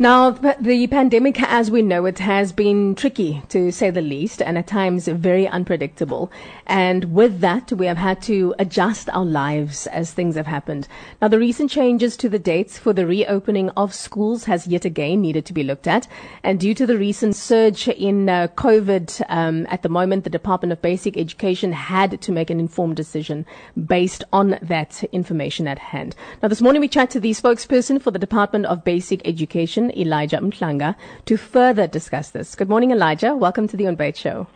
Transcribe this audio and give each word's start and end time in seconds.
Now, 0.00 0.30
the 0.30 0.88
pandemic, 0.88 1.40
as 1.40 1.70
we 1.70 1.80
know 1.80 2.04
it, 2.06 2.18
has 2.18 2.50
been 2.50 2.96
tricky 2.96 3.44
to 3.50 3.70
say 3.70 3.90
the 3.90 4.02
least, 4.02 4.42
and 4.42 4.58
at 4.58 4.66
times 4.66 5.06
very 5.06 5.46
unpredictable. 5.46 6.32
And 6.66 7.14
with 7.14 7.38
that, 7.42 7.70
we 7.70 7.86
have 7.86 7.96
had 7.96 8.20
to 8.22 8.56
adjust 8.58 9.08
our 9.10 9.24
lives 9.24 9.86
as 9.86 10.10
things 10.10 10.34
have 10.34 10.48
happened. 10.48 10.88
Now, 11.22 11.28
the 11.28 11.38
recent 11.38 11.70
changes 11.70 12.16
to 12.16 12.28
the 12.28 12.40
dates 12.40 12.76
for 12.76 12.92
the 12.92 13.06
reopening 13.06 13.70
of 13.76 13.94
schools 13.94 14.46
has 14.46 14.66
yet 14.66 14.84
again 14.84 15.20
needed 15.20 15.46
to 15.46 15.52
be 15.52 15.62
looked 15.62 15.86
at. 15.86 16.08
And 16.42 16.58
due 16.58 16.74
to 16.74 16.86
the 16.86 16.98
recent 16.98 17.36
surge 17.36 17.86
in 17.86 18.28
uh, 18.28 18.48
COVID 18.56 19.22
um, 19.28 19.64
at 19.70 19.82
the 19.82 19.88
moment, 19.88 20.24
the 20.24 20.28
Department 20.28 20.72
of 20.72 20.82
Basic 20.82 21.16
Education 21.16 21.72
had 21.72 22.20
to 22.20 22.32
make 22.32 22.50
an 22.50 22.58
informed 22.58 22.96
decision 22.96 23.46
based 23.86 24.24
on 24.32 24.58
that 24.60 25.04
information 25.12 25.68
at 25.68 25.78
hand. 25.78 26.16
Now, 26.42 26.48
this 26.48 26.60
morning 26.60 26.80
we 26.80 26.88
chat 26.88 27.10
to 27.10 27.20
the 27.20 27.30
spokesperson 27.30 28.02
for 28.02 28.10
the 28.10 28.18
Department 28.18 28.66
of 28.66 28.82
Basic 28.82 29.24
Education. 29.24 29.83
Elijah 29.92 30.38
Mhlanga, 30.38 30.94
to 31.26 31.36
further 31.36 31.86
discuss 31.86 32.30
this. 32.30 32.54
Good 32.54 32.68
morning, 32.68 32.90
Elijah. 32.90 33.34
Welcome 33.34 33.68
to 33.68 33.76
the 33.76 33.86
On 33.86 34.12
Show. 34.12 34.46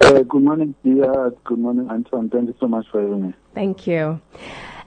Uh, 0.00 0.22
good 0.22 0.42
morning, 0.42 0.74
Dia. 0.84 1.30
Good 1.44 1.58
morning, 1.58 1.88
Anton. 1.90 2.30
Thank 2.30 2.48
you 2.48 2.54
so 2.60 2.68
much 2.68 2.86
for 2.92 3.00
having 3.00 3.28
me. 3.28 3.34
Thank 3.54 3.86
you. 3.86 4.20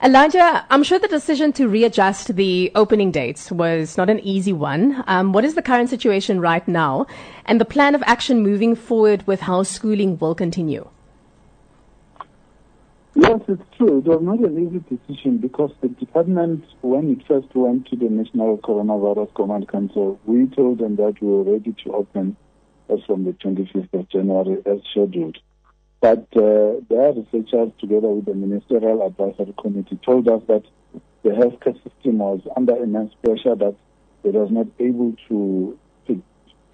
Elijah, 0.02 0.64
I'm 0.70 0.82
sure 0.82 0.98
the 0.98 1.08
decision 1.08 1.52
to 1.54 1.68
readjust 1.68 2.34
the 2.36 2.72
opening 2.74 3.10
dates 3.10 3.52
was 3.52 3.98
not 3.98 4.08
an 4.08 4.20
easy 4.20 4.52
one. 4.54 5.04
Um, 5.06 5.34
what 5.34 5.44
is 5.44 5.54
the 5.54 5.62
current 5.62 5.90
situation 5.90 6.40
right 6.40 6.66
now 6.66 7.06
and 7.44 7.60
the 7.60 7.66
plan 7.66 7.94
of 7.94 8.02
action 8.06 8.40
moving 8.40 8.74
forward 8.74 9.26
with 9.26 9.40
how 9.40 9.62
schooling 9.62 10.16
will 10.18 10.34
continue? 10.34 10.88
Yes, 13.14 13.40
it's 13.48 13.62
true. 13.76 13.98
It 13.98 14.04
was 14.04 14.22
not 14.22 14.38
an 14.38 14.56
easy 14.56 14.78
decision 14.88 15.38
because 15.38 15.72
the 15.80 15.88
department, 15.88 16.64
when 16.80 17.10
it 17.10 17.26
first 17.26 17.48
went 17.54 17.88
to 17.88 17.96
the 17.96 18.08
National 18.08 18.56
Coronavirus 18.58 19.34
Command 19.34 19.68
Council, 19.68 20.20
we 20.26 20.46
told 20.46 20.78
them 20.78 20.94
that 20.96 21.14
we 21.20 21.26
were 21.28 21.42
ready 21.42 21.74
to 21.84 21.92
open 21.92 22.36
as 22.88 23.00
from 23.06 23.24
the 23.24 23.32
25th 23.32 23.92
of 23.94 24.08
January 24.10 24.58
as 24.64 24.78
scheduled. 24.92 25.38
But 26.00 26.28
uh, 26.36 26.80
their 26.88 27.12
researchers, 27.12 27.72
together 27.80 28.08
with 28.08 28.26
the 28.26 28.34
Ministerial 28.34 29.04
Advisory 29.04 29.54
Committee, 29.60 29.98
told 30.04 30.28
us 30.28 30.42
that 30.46 30.62
the 31.24 31.30
healthcare 31.30 31.74
system 31.82 32.18
was 32.18 32.40
under 32.56 32.76
immense 32.76 33.12
pressure, 33.24 33.56
that 33.56 33.74
it 34.22 34.34
was 34.34 34.50
not 34.50 34.66
able 34.78 35.14
to 35.28 35.78
to, 36.06 36.22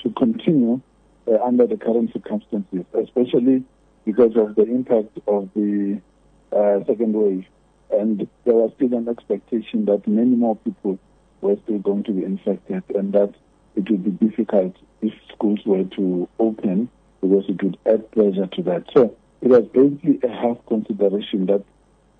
to 0.03 0.11
continue 0.11 0.81
uh, 1.27 1.43
under 1.43 1.67
the 1.67 1.77
current 1.77 2.12
circumstances, 2.12 2.84
especially 2.95 3.65
because 4.05 4.37
of 4.37 4.55
the 4.55 4.62
impact 4.62 5.19
of 5.27 5.48
the 5.55 6.00
uh, 6.52 6.84
second 6.86 7.14
wave. 7.14 7.47
And 7.91 8.28
there 8.44 8.55
was 8.55 8.72
still 8.77 8.94
an 8.94 9.08
expectation 9.08 9.84
that 9.86 10.06
many 10.06 10.36
more 10.36 10.56
people 10.56 10.98
were 11.41 11.56
still 11.64 11.78
going 11.78 12.05
to 12.05 12.12
be 12.12 12.25
infected 12.25 12.83
and 12.94 13.12
that 13.12 13.34
it 13.77 13.91
would 13.91 14.05
be 14.05 14.27
difficult 14.27 14.75
if 15.03 15.12
schools 15.33 15.61
were 15.64 15.84
to 15.84 16.28
open 16.38 16.88
because 17.20 17.44
it 17.48 17.62
would 17.62 17.78
add 17.86 18.11
pressure 18.11 18.47
to 18.47 18.62
that. 18.62 18.84
So 18.94 19.16
it 19.41 19.48
was 19.48 19.64
basically 19.72 20.19
a 20.28 20.33
health 20.33 20.61
consideration 20.66 21.47
that 21.47 21.64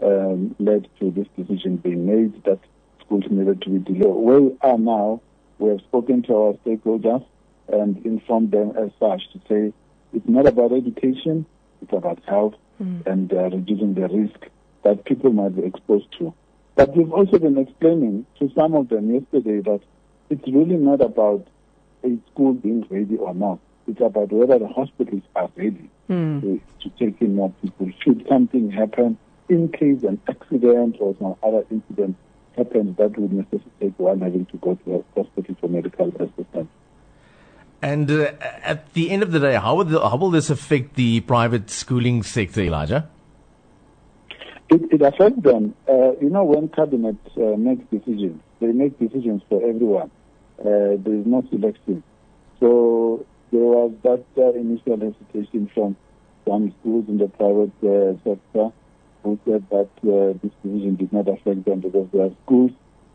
um, 0.02 0.55
led 0.58 0.88
to 1.00 1.11
this 1.11 1.27
decision 1.36 1.77
being 1.77 2.06
made 2.06 2.44
that 2.44 2.61
schools 3.00 3.24
needed 3.30 3.62
to 3.62 3.70
be 3.70 3.78
delayed. 3.78 4.14
Where 4.14 4.40
we 4.40 4.56
are 4.61 4.78
now, 4.78 5.20
we 5.58 5.70
have 5.70 5.80
spoken 5.80 6.22
to 6.24 6.34
our 6.34 6.52
stakeholders 6.66 7.24
and 7.68 8.05
informed 8.05 8.52
them 8.52 8.72
as 8.77 8.90
such 9.00 9.22
to 9.33 9.40
say 9.48 9.72
it's 10.12 10.28
not 10.28 10.46
about 10.46 10.72
education, 10.72 11.46
it's 11.83 11.92
about 11.92 12.22
health 12.27 12.55
mm. 12.80 13.06
and 13.06 13.32
uh, 13.32 13.50
reducing 13.50 13.94
the 13.94 14.08
risk 14.08 14.46
that 14.84 15.05
people 15.05 15.32
might 15.32 15.56
be 15.56 15.64
exposed 15.64 16.06
to. 16.19 16.32
But 16.74 16.96
we've 16.96 17.12
also 17.12 17.38
been 17.38 17.58
explaining 17.58 18.27
to 18.38 18.50
some 18.55 18.74
of 18.74 18.88
them 18.88 19.12
yesterday 19.12 19.60
that 19.62 19.80
it's 20.30 20.46
really 20.46 20.77
not 20.77 21.00
about 21.00 21.46
a 22.05 22.16
school 22.30 22.52
being 22.52 22.86
ready 22.91 23.16
or 23.16 23.34
not. 23.34 23.58
It's 23.88 24.00
about 24.00 24.33
whether 24.33 24.58
the 24.58 24.68
hospitals 24.68 25.22
are 25.34 25.50
ready 25.56 25.88
mm. 26.08 26.41
to, 26.41 26.60
to 26.83 26.91
take 26.98 27.20
in 27.22 27.36
more 27.36 27.52
people. 27.62 27.91
Should 28.02 28.27
something 28.28 28.70
happen, 28.70 29.17
in 29.48 29.68
case 29.70 30.02
an 30.02 30.20
accident 30.28 30.96
or 31.01 31.14
some 31.18 31.36
other 31.42 31.64
incident 31.70 32.17
happens 32.56 32.96
that 32.96 33.17
would 33.18 33.33
necessitate 33.33 33.95
one 33.98 34.20
having 34.20 34.46
to 34.46 34.56
go 34.58 34.74
to 34.74 34.96
a 34.96 35.20
hospital 35.20 35.56
for 35.61 35.68
medical 35.68 36.08
assistance. 36.08 36.68
And 37.83 38.11
uh, 38.11 38.33
at 38.41 38.92
the 38.95 39.11
end 39.11 39.23
of 39.23 39.33
the 39.33 39.39
day, 39.39 39.55
how 39.55 39.77
will, 39.77 39.85
the, 39.85 40.01
how 40.01 40.17
will 40.17 40.31
this 40.31 40.51
affect 40.51 40.95
the 40.95 41.20
private 41.20 41.70
schooling 41.70 42.23
sector, 42.23 42.63
Elijah? 42.63 43.09
It, 44.69 44.83
it 44.91 45.03
affects 45.03 45.42
them. 45.42 45.75
Uh, 45.89 46.13
you 46.20 46.31
know, 46.31 46.45
when 46.45 46.69
cabinet 46.69 47.17
uh, 47.37 47.57
makes 47.57 47.85
decisions, 47.91 48.41
they 48.61 48.69
make 48.69 48.98
decisions 48.98 49.42
for 49.48 49.63
everyone. 49.63 50.11
Uh, 50.59 50.97
there 50.98 51.14
is 51.14 51.27
no 51.27 51.45
selection. 51.51 52.03
So 52.59 53.25
there 53.53 53.61
was 53.61 53.93
that 54.03 54.25
uh, 54.39 54.53
initial 54.55 54.98
hesitation 54.98 55.70
from 55.75 55.97
some 56.48 56.75
schools 56.81 57.05
in 57.08 57.19
the 57.19 57.29
private 57.29 57.73
uh, 57.85 58.17
sector 58.25 58.73
who 59.23 59.39
said 59.45 59.67
that 59.70 59.89
this 60.43 60.53
decision 60.64 60.97
did 60.97 61.13
not 61.13 61.29
affect 61.29 61.64
them 61.64 61.81
because 61.81 62.08
their 62.13 62.31
schools 62.45 62.70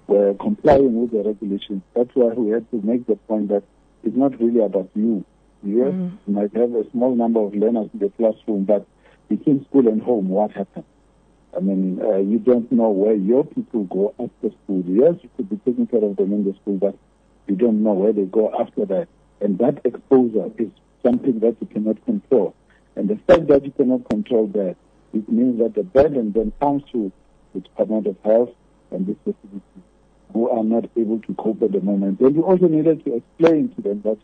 were 0.08 0.34
complying 0.36 1.02
with 1.02 1.12
the 1.12 1.24
regulations. 1.24 1.82
That's 1.96 2.10
why 2.14 2.34
we 2.34 2.52
had 2.52 2.70
to 2.72 2.82
make 2.82 3.08
the 3.08 3.16
point 3.16 3.48
that 3.48 3.64
it's 4.04 4.16
not 4.16 4.40
really 4.40 4.64
about 4.64 4.90
you. 4.96 5.26
Yes, 5.64 5.94
mm. 5.94 6.18
you 6.26 6.34
might 6.34 6.56
have 6.56 6.74
a 6.74 6.90
small 6.92 7.16
number 7.16 7.40
of 7.40 7.54
learners 7.54 7.90
in 7.94 8.00
the 8.00 8.10
classroom, 8.10 8.64
but 8.64 8.86
between 9.30 9.64
school 9.66 9.88
and 9.88 10.02
home, 10.02 10.30
what 10.30 10.52
happens? 10.52 10.86
I 11.56 11.60
mean, 11.60 12.02
uh, 12.02 12.18
you 12.18 12.40
don't 12.40 12.72
know 12.72 12.90
where 12.90 13.14
your 13.14 13.46
people 13.46 13.84
go 13.84 14.14
after 14.20 14.56
school. 14.64 14.84
Yes, 14.88 15.16
you 15.22 15.30
could 15.36 15.50
be 15.50 15.58
taking 15.58 15.86
care 15.86 16.04
of 16.04 16.16
them 16.16 16.34
in 16.34 16.46
the 16.46 16.54
school, 16.62 16.78
but 16.78 16.96
you 17.48 17.56
don't 17.56 17.84
know 17.84 17.94
where 17.94 18.14
they 18.14 18.24
go 18.24 18.54
after 18.60 18.86
that. 18.86 19.08
And 19.42 19.58
that 19.60 19.86
exposure 19.86 20.50
is 20.58 20.70
something 21.04 21.40
that 21.40 21.58
you 21.60 21.68
cannot 21.68 22.04
control. 22.06 22.56
And 22.96 23.10
the 23.10 23.18
fact 23.28 23.48
that 23.48 23.66
you 23.66 23.72
cannot 23.72 24.10
control 24.10 24.48
that, 24.48 24.76
it 25.14 25.30
means 25.30 25.60
that 25.60 25.76
the 25.76 25.84
burden 25.84 26.32
then 26.32 26.54
comes 26.62 26.84
to 26.92 27.12
the 27.54 27.60
Department 27.60 28.08
of 28.08 28.18
Health 28.24 28.52
and 28.92 29.06
the 29.06 29.16
facilities 29.24 29.84
who 30.34 30.50
are 30.50 30.64
not 30.64 30.86
able 30.96 31.20
to 31.20 31.34
cope 31.36 31.62
at 31.62 31.72
the 31.72 31.82
moment. 31.82 32.20
And 32.20 32.36
we 32.36 32.42
also 32.42 32.68
needed 32.68 33.04
to 33.06 33.16
explain 33.16 33.70
to 33.76 33.82
them 33.82 34.02
that 34.04 34.18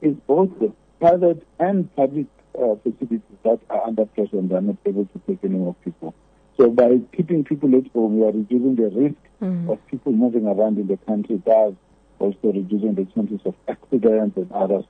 it's 0.00 0.18
both 0.26 0.50
the 0.58 0.72
private 1.00 1.46
and 1.58 1.94
public 1.96 2.26
uh, 2.58 2.74
facilities 2.82 3.20
that 3.44 3.60
are 3.70 3.86
under 3.86 4.04
pressure 4.06 4.38
and 4.38 4.52
are 4.52 4.60
not 4.60 4.76
able 4.86 5.06
to 5.06 5.20
take 5.26 5.38
any 5.44 5.58
more 5.58 5.74
people. 5.84 6.14
So 6.56 6.70
by 6.70 7.00
keeping 7.16 7.44
people 7.44 7.74
at 7.76 7.90
home, 7.92 8.18
we 8.18 8.26
are 8.26 8.32
reducing 8.32 8.76
the 8.76 8.90
risk 8.90 9.16
mm. 9.40 9.72
of 9.72 9.84
people 9.86 10.12
moving 10.12 10.46
around 10.46 10.78
in 10.78 10.86
the 10.86 10.98
country, 10.98 11.40
thus 11.44 11.74
also 12.18 12.52
reducing 12.52 12.94
the 12.94 13.04
chances 13.14 13.40
of 13.44 13.54
accidents 13.68 14.36
and 14.36 14.52
others. 14.52 14.84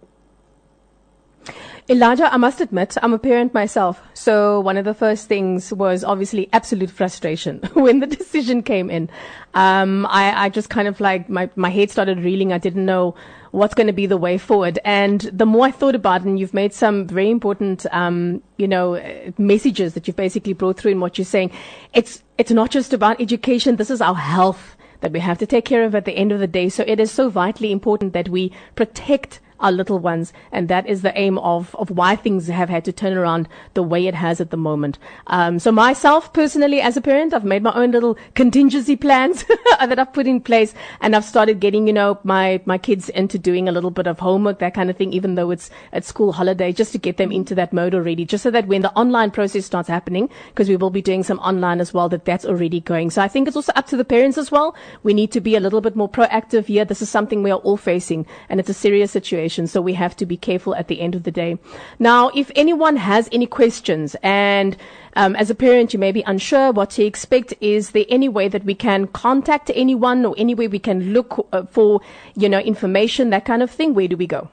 Elijah, 1.88 2.32
I 2.32 2.36
must 2.36 2.60
admit, 2.60 2.96
I'm 3.02 3.12
a 3.12 3.18
parent 3.18 3.52
myself. 3.52 4.00
So 4.14 4.60
one 4.60 4.76
of 4.76 4.84
the 4.84 4.94
first 4.94 5.26
things 5.26 5.72
was 5.72 6.04
obviously 6.04 6.48
absolute 6.52 6.90
frustration 6.90 7.58
when 7.74 7.98
the 7.98 8.06
decision 8.06 8.62
came 8.62 8.88
in. 8.88 9.10
Um, 9.54 10.06
I, 10.06 10.44
I 10.44 10.48
just 10.48 10.70
kind 10.70 10.86
of 10.86 11.00
like, 11.00 11.28
my, 11.28 11.50
my 11.56 11.70
head 11.70 11.90
started 11.90 12.20
reeling. 12.20 12.52
I 12.52 12.58
didn't 12.58 12.86
know 12.86 13.16
what's 13.50 13.74
going 13.74 13.88
to 13.88 13.92
be 13.92 14.06
the 14.06 14.16
way 14.16 14.38
forward. 14.38 14.78
And 14.84 15.22
the 15.22 15.44
more 15.44 15.66
I 15.66 15.70
thought 15.72 15.96
about 15.96 16.20
it, 16.22 16.28
and 16.28 16.38
you've 16.38 16.54
made 16.54 16.72
some 16.72 17.06
very 17.08 17.30
important, 17.30 17.84
um, 17.90 18.42
you 18.58 18.68
know, 18.68 19.02
messages 19.36 19.94
that 19.94 20.06
you've 20.06 20.16
basically 20.16 20.52
brought 20.52 20.78
through 20.78 20.92
in 20.92 21.00
what 21.00 21.18
you're 21.18 21.24
saying. 21.24 21.50
It's, 21.94 22.22
it's 22.38 22.52
not 22.52 22.70
just 22.70 22.92
about 22.92 23.20
education. 23.20 23.74
This 23.74 23.90
is 23.90 24.00
our 24.00 24.14
health 24.14 24.76
that 25.00 25.12
we 25.12 25.18
have 25.18 25.38
to 25.38 25.46
take 25.46 25.64
care 25.64 25.84
of 25.84 25.96
at 25.96 26.04
the 26.04 26.12
end 26.12 26.30
of 26.30 26.38
the 26.38 26.46
day. 26.46 26.68
So 26.68 26.84
it 26.86 27.00
is 27.00 27.10
so 27.10 27.28
vitally 27.28 27.72
important 27.72 28.12
that 28.12 28.28
we 28.28 28.52
protect 28.76 29.40
our 29.62 29.72
little 29.72 29.98
ones. 29.98 30.32
And 30.50 30.68
that 30.68 30.86
is 30.86 31.02
the 31.02 31.16
aim 31.18 31.38
of, 31.38 31.74
of 31.76 31.90
why 31.90 32.16
things 32.16 32.48
have 32.48 32.68
had 32.68 32.84
to 32.84 32.92
turn 32.92 33.16
around 33.16 33.48
the 33.74 33.82
way 33.82 34.06
it 34.06 34.14
has 34.14 34.40
at 34.40 34.50
the 34.50 34.56
moment. 34.56 34.98
Um, 35.28 35.58
so 35.58 35.72
myself 35.72 36.32
personally, 36.32 36.80
as 36.80 36.96
a 36.96 37.00
parent, 37.00 37.32
I've 37.32 37.44
made 37.44 37.62
my 37.62 37.72
own 37.74 37.92
little 37.92 38.18
contingency 38.34 38.96
plans 38.96 39.44
that 39.80 39.98
I've 39.98 40.12
put 40.12 40.26
in 40.26 40.40
place 40.40 40.74
and 41.00 41.16
I've 41.16 41.24
started 41.24 41.60
getting, 41.60 41.86
you 41.86 41.92
know, 41.92 42.18
my, 42.24 42.60
my 42.64 42.76
kids 42.76 43.08
into 43.10 43.38
doing 43.38 43.68
a 43.68 43.72
little 43.72 43.90
bit 43.90 44.06
of 44.06 44.18
homework, 44.18 44.58
that 44.58 44.74
kind 44.74 44.90
of 44.90 44.96
thing, 44.96 45.12
even 45.12 45.36
though 45.36 45.50
it's 45.50 45.70
at 45.92 46.04
school 46.04 46.32
holiday, 46.32 46.72
just 46.72 46.92
to 46.92 46.98
get 46.98 47.16
them 47.16 47.32
into 47.32 47.54
that 47.54 47.72
mode 47.72 47.94
already, 47.94 48.24
just 48.24 48.42
so 48.42 48.50
that 48.50 48.66
when 48.66 48.82
the 48.82 48.92
online 48.92 49.30
process 49.30 49.64
starts 49.64 49.88
happening, 49.88 50.28
because 50.48 50.68
we 50.68 50.76
will 50.76 50.90
be 50.90 51.02
doing 51.02 51.22
some 51.22 51.38
online 51.38 51.80
as 51.80 51.94
well, 51.94 52.08
that 52.08 52.24
that's 52.24 52.44
already 52.44 52.80
going. 52.80 53.10
So 53.10 53.22
I 53.22 53.28
think 53.28 53.46
it's 53.46 53.56
also 53.56 53.72
up 53.76 53.86
to 53.86 53.96
the 53.96 54.04
parents 54.04 54.36
as 54.36 54.50
well. 54.50 54.74
We 55.02 55.14
need 55.14 55.30
to 55.32 55.40
be 55.40 55.54
a 55.54 55.60
little 55.60 55.80
bit 55.80 55.94
more 55.94 56.08
proactive 56.08 56.66
here. 56.66 56.84
This 56.84 57.02
is 57.02 57.08
something 57.08 57.42
we 57.42 57.50
are 57.50 57.58
all 57.60 57.76
facing 57.76 58.26
and 58.48 58.58
it's 58.58 58.68
a 58.68 58.74
serious 58.74 59.10
situation 59.10 59.51
situation. 59.52 59.66
So 59.66 59.80
we 59.80 59.94
have 59.94 60.16
to 60.16 60.26
be 60.26 60.36
careful 60.36 60.74
at 60.74 60.88
the 60.88 61.00
end 61.00 61.14
of 61.14 61.22
the 61.22 61.30
day. 61.30 61.58
Now, 61.98 62.30
if 62.34 62.50
anyone 62.56 62.96
has 62.96 63.28
any 63.32 63.46
questions 63.46 64.16
and 64.22 64.76
um, 65.16 65.36
as 65.36 65.50
a 65.50 65.54
parent, 65.54 65.92
you 65.92 65.98
may 65.98 66.12
be 66.12 66.22
unsure 66.26 66.72
what 66.72 66.90
to 66.90 67.04
expect. 67.04 67.54
Is 67.60 67.90
there 67.90 68.06
any 68.08 68.28
way 68.28 68.48
that 68.48 68.64
we 68.64 68.74
can 68.74 69.06
contact 69.08 69.70
anyone 69.74 70.24
or 70.24 70.34
any 70.38 70.54
way 70.54 70.68
we 70.68 70.78
can 70.78 71.12
look 71.12 71.46
uh, 71.52 71.64
for, 71.70 72.00
you 72.34 72.48
know, 72.48 72.60
information, 72.60 73.30
that 73.30 73.44
kind 73.44 73.62
of 73.62 73.70
thing? 73.70 73.94
Where 73.94 74.08
do 74.08 74.16
we 74.16 74.26
go? 74.26 74.48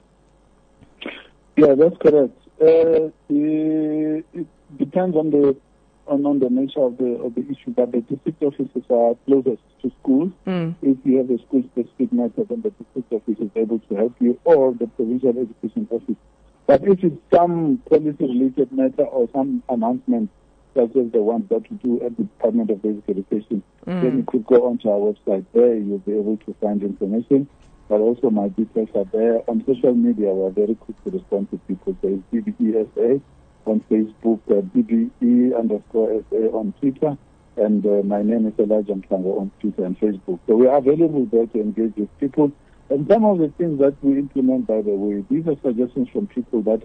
Yeah, 1.55 1.75
that's 1.75 1.97
correct. 1.97 2.35
Uh, 2.61 3.09
it 3.29 4.47
depends 4.77 5.15
on 5.15 5.31
the 5.31 5.55
on, 6.09 6.25
on 6.25 6.39
the 6.39 6.49
nature 6.49 6.81
of 6.81 6.97
the 6.97 7.11
of 7.23 7.35
the 7.35 7.41
issue, 7.41 7.71
but 7.75 7.91
the 7.91 8.01
district 8.01 8.41
offices 8.43 8.83
are 8.89 9.15
closest 9.25 9.61
to 9.81 9.91
schools. 10.01 10.31
Mm. 10.47 10.75
If 10.81 10.97
you 11.05 11.17
have 11.17 11.29
a 11.29 11.37
school 11.45 11.63
specific 11.71 12.11
matter, 12.11 12.43
then 12.49 12.61
the 12.61 12.71
district 12.71 13.13
office 13.13 13.37
is 13.39 13.51
able 13.55 13.79
to 13.79 13.95
help 13.95 14.15
you, 14.19 14.39
or 14.43 14.73
the 14.73 14.87
provincial 14.87 15.29
education 15.29 15.87
office. 15.91 16.15
But 16.67 16.83
if 16.83 17.03
it's 17.03 17.15
some 17.33 17.81
policy 17.89 18.15
related 18.25 18.71
matter 18.71 19.03
or 19.03 19.29
some 19.33 19.63
announcement, 19.69 20.29
such 20.75 20.95
as 20.95 21.11
the 21.11 21.21
ones 21.21 21.49
that 21.49 21.69
we 21.71 21.77
do 21.77 22.01
at 22.05 22.15
the 22.17 22.23
Department 22.23 22.69
of 22.71 22.81
Basic 22.81 23.03
Education, 23.09 23.63
Mm. 23.87 24.01
then 24.01 24.17
you 24.17 24.23
could 24.27 24.45
go 24.45 24.67
onto 24.67 24.89
our 24.89 24.99
website. 24.99 25.45
There 25.53 25.75
you'll 25.75 25.99
be 25.99 26.13
able 26.13 26.37
to 26.45 26.53
find 26.61 26.83
information. 26.83 27.47
But 27.87 28.01
also 28.01 28.29
my 28.29 28.49
details 28.49 28.89
are 28.93 29.05
there 29.05 29.41
on 29.49 29.63
social 29.65 29.95
media. 29.95 30.27
We're 30.31 30.51
very 30.51 30.75
quick 30.75 31.03
to 31.05 31.09
respond 31.09 31.49
to 31.49 31.57
people. 31.67 31.97
There 32.03 32.11
is 32.11 32.19
DBESA 32.31 33.19
on 33.65 33.81
Facebook, 33.89 34.39
uh, 34.49 34.61
DBE 34.75 35.57
underscore 35.57 36.23
SA 36.29 36.57
on 36.57 36.73
Twitter, 36.79 37.17
and 37.57 37.85
uh, 37.85 38.01
my 38.03 38.21
name 38.21 38.47
is 38.47 38.53
Elijah 38.57 38.93
Mhlanga 38.93 39.39
on 39.39 39.51
Twitter 39.59 39.85
and 39.85 39.99
Facebook. 39.99 40.39
So 40.47 40.55
we 40.55 40.67
are 40.67 40.77
available 40.77 41.25
there 41.31 41.45
to 41.47 41.59
engage 41.61 41.93
with 41.95 42.09
people. 42.19 42.51
And 42.89 43.07
some 43.07 43.23
of 43.23 43.37
the 43.37 43.49
things 43.57 43.79
that 43.79 43.95
we 44.01 44.17
implement, 44.17 44.65
by 44.67 44.81
the 44.81 44.91
way, 44.91 45.23
these 45.29 45.45
are 45.47 45.55
suggestions 45.61 46.09
from 46.09 46.27
people 46.27 46.61
that 46.63 46.81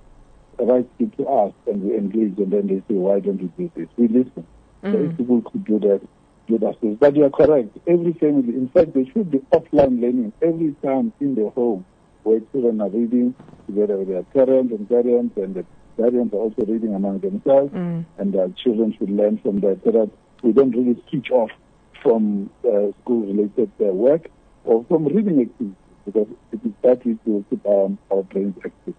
write 0.59 0.89
to 0.99 1.27
us 1.27 1.53
and 1.67 1.83
we 1.83 1.97
engage, 1.97 2.39
and 2.39 2.53
then 2.53 2.67
they 2.67 2.81
say, 2.89 2.99
why 2.99 3.21
don't 3.21 3.41
you 3.41 3.53
do 3.57 3.71
this? 3.75 3.89
We 3.97 4.09
listen. 4.09 4.47
So 4.83 4.91
if 4.91 5.17
people 5.17 5.41
could 5.41 5.65
do 5.65 5.79
that, 5.81 6.03
do 6.47 6.59
that. 6.59 6.79
things. 6.81 6.99
But 7.01 7.17
you 7.17 7.25
are 7.25 7.31
correct. 7.31 7.79
Every 7.87 8.13
family, 8.13 8.55
in 8.55 8.69
fact, 8.69 8.93
there 8.93 9.07
should 9.15 9.31
be 9.31 9.39
offline 9.51 10.01
learning 10.03 10.33
every 10.43 10.75
time 10.83 11.13
in 11.21 11.35
the 11.35 11.49
home 11.51 11.87
where 12.23 12.41
children 12.53 12.83
are 12.83 12.91
reading 12.91 13.35
together 13.67 13.97
with 13.97 14.09
their 14.09 14.23
parents 14.25 14.73
and 14.73 14.87
guardians, 14.89 15.33
and 15.37 15.55
the 15.55 15.65
guardians 15.97 16.33
are 16.33 16.39
also 16.39 16.65
reading 16.67 16.95
among 16.95 17.21
themselves, 17.21 17.73
and 18.19 18.33
the 18.33 18.53
children 18.63 18.95
should 18.99 19.11
learn 19.11 19.39
from 19.39 19.61
that 19.61 19.81
so 19.85 19.91
that 19.93 20.11
we 20.43 20.53
don't 20.53 20.73
really 20.73 21.03
switch 21.09 21.31
off 21.31 21.51
from 22.03 22.51
uh, 22.65 22.93
school-related 23.03 23.71
uh, 23.81 23.85
work 23.87 24.29
or 24.65 24.85
from 24.89 25.07
reading 25.07 25.41
activities 25.41 25.75
because 26.05 26.29
it 26.53 26.61
is 26.65 26.73
that 26.83 27.05
which 27.05 27.19
will 27.25 27.45
keep 27.49 27.65
our, 27.67 27.91
our 28.13 28.23
brains 28.25 28.55
active. 28.65 28.95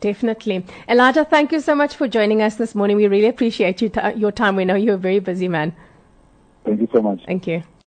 Definitely. 0.00 0.64
Elijah, 0.88 1.24
thank 1.24 1.50
you 1.50 1.60
so 1.60 1.74
much 1.74 1.96
for 1.96 2.06
joining 2.06 2.42
us 2.42 2.56
this 2.56 2.74
morning. 2.74 2.96
We 2.96 3.06
really 3.08 3.28
appreciate 3.28 3.80
you 3.80 3.88
t- 3.88 4.00
your 4.16 4.32
time. 4.32 4.54
We 4.54 4.64
know 4.64 4.74
you're 4.74 4.96
a 4.96 4.98
very 4.98 5.18
busy 5.18 5.48
man. 5.48 5.74
Thank 6.64 6.80
you 6.80 6.88
so 6.94 7.02
much. 7.02 7.22
Thank 7.26 7.46
you. 7.46 7.62